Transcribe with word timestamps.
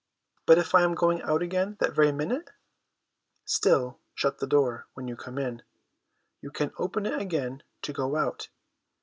1 0.45 0.45
But 0.47 0.57
if 0.57 0.73
I 0.73 0.81
am 0.81 0.95
going 0.95 1.21
out 1.21 1.43
again 1.43 1.77
that 1.79 1.93
very 1.93 2.11
minute?'' 2.11 2.49
Still, 3.45 3.99
shut 4.15 4.39
the 4.39 4.47
door, 4.47 4.87
when 4.95 5.07
you 5.07 5.15
come 5.15 5.37
in; 5.37 5.61
you 6.41 6.49
can 6.49 6.71
open 6.79 7.05
it 7.05 7.21
again 7.21 7.61
to 7.83 7.93
go 7.93 8.15
out. 8.15 8.49